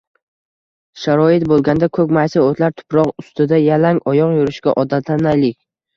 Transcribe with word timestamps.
Sharoit 1.01 1.43
bo‘lganda 1.51 1.89
ko‘k 1.99 2.15
maysa 2.19 2.43
o‘tlar, 2.45 2.73
tuproq 2.79 3.13
ustida 3.25 3.61
yalang 3.65 4.01
oyoq 4.13 4.37
yurishga 4.39 4.75
odatlanaylik. 4.85 5.61